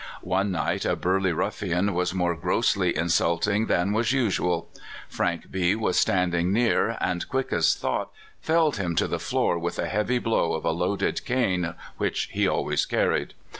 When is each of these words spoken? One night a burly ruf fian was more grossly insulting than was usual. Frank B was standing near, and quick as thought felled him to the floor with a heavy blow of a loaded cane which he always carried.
One 0.25 0.49
night 0.51 0.83
a 0.83 0.95
burly 0.95 1.31
ruf 1.31 1.57
fian 1.59 1.93
was 1.93 2.11
more 2.11 2.33
grossly 2.35 2.97
insulting 2.97 3.67
than 3.67 3.93
was 3.93 4.11
usual. 4.11 4.71
Frank 5.07 5.51
B 5.51 5.75
was 5.75 5.95
standing 5.99 6.51
near, 6.51 6.97
and 6.99 7.29
quick 7.29 7.53
as 7.53 7.75
thought 7.75 8.09
felled 8.39 8.77
him 8.77 8.95
to 8.95 9.05
the 9.07 9.19
floor 9.19 9.59
with 9.59 9.77
a 9.77 9.85
heavy 9.85 10.17
blow 10.17 10.53
of 10.53 10.65
a 10.65 10.71
loaded 10.71 11.23
cane 11.23 11.75
which 11.99 12.29
he 12.31 12.47
always 12.47 12.83
carried. 12.87 13.35